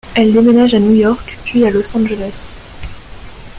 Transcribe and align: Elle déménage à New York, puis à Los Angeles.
Elle 0.15 0.33
déménage 0.33 0.73
à 0.73 0.79
New 0.79 0.95
York, 0.95 1.37
puis 1.43 1.63
à 1.63 1.69
Los 1.69 1.95
Angeles. 1.95 2.55